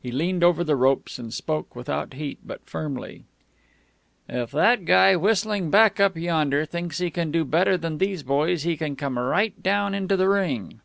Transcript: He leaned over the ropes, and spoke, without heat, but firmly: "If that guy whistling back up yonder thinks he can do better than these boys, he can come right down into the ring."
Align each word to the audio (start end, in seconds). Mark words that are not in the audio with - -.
He 0.00 0.12
leaned 0.12 0.44
over 0.44 0.62
the 0.62 0.76
ropes, 0.76 1.18
and 1.18 1.34
spoke, 1.34 1.74
without 1.74 2.14
heat, 2.14 2.38
but 2.46 2.64
firmly: 2.64 3.24
"If 4.28 4.52
that 4.52 4.84
guy 4.84 5.16
whistling 5.16 5.68
back 5.68 5.98
up 5.98 6.14
yonder 6.16 6.64
thinks 6.64 6.98
he 6.98 7.10
can 7.10 7.32
do 7.32 7.44
better 7.44 7.76
than 7.76 7.98
these 7.98 8.22
boys, 8.22 8.62
he 8.62 8.76
can 8.76 8.94
come 8.94 9.18
right 9.18 9.60
down 9.64 9.92
into 9.92 10.16
the 10.16 10.28
ring." 10.28 10.80